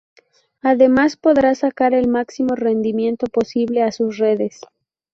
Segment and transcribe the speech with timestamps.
[0.63, 4.61] Además podrá sacar el máximo rendimiento posible a sus redes.